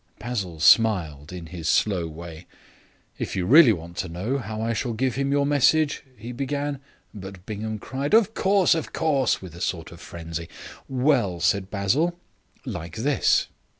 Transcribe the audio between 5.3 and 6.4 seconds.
your message," he